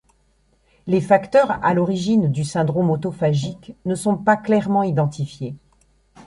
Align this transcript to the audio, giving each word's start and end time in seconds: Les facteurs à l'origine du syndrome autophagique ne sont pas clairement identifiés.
Les 0.87 0.99
facteurs 0.99 1.63
à 1.63 1.75
l'origine 1.75 2.31
du 2.31 2.43
syndrome 2.43 2.89
autophagique 2.89 3.75
ne 3.85 3.93
sont 3.93 4.17
pas 4.17 4.35
clairement 4.35 4.81
identifiés. 4.81 5.53